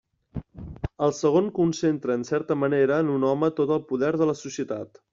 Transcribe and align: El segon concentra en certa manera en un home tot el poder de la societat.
El 1.07 1.13
segon 1.17 1.51
concentra 1.59 2.17
en 2.21 2.25
certa 2.31 2.59
manera 2.65 3.01
en 3.05 3.15
un 3.19 3.31
home 3.31 3.55
tot 3.63 3.79
el 3.81 3.87
poder 3.93 4.15
de 4.23 4.33
la 4.35 4.39
societat. 4.45 5.05